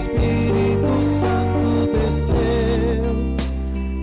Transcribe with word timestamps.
Espírito 0.00 1.04
Santo 1.04 1.92
desceu 1.92 3.04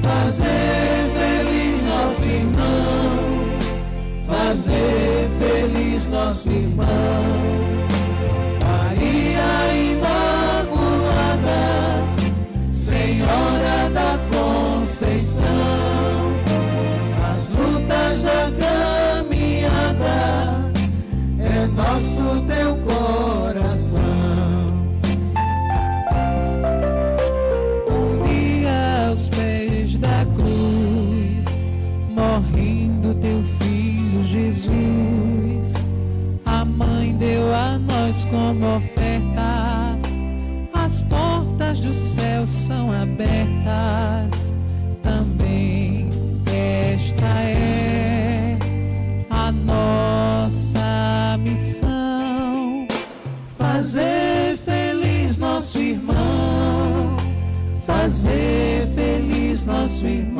fazer 0.03 1.09
feliz 1.17 1.81
nosso 1.91 2.25
irmão, 2.27 3.17
fazer 4.27 5.31
feliz 5.39 6.09
nosso 6.09 6.51
irmão. 6.51 7.18
nosso 21.99 22.41
teu 22.43 22.77
coração. 22.77 24.01
Um 27.91 28.23
dia 28.25 29.09
aos 29.09 29.29
pés 29.29 29.99
da 29.99 30.25
cruz, 30.37 31.45
morrendo 32.09 33.15
teu 33.15 33.43
filho 33.59 34.23
Jesus, 34.23 35.75
a 36.47 36.65
mãe 36.65 37.17
deu 37.17 37.53
a 37.53 37.77
nós 37.79 38.25
como 38.27 38.77
oferta. 38.77 39.99
As 40.73 41.01
portas 41.03 41.81
do 41.81 41.93
céu 41.93 42.47
são 42.47 42.93
abertas. 42.93 44.18
fazer 58.09 58.87
feliz 58.95 59.65
nosso 59.67 60.07
irmão. 60.07 60.38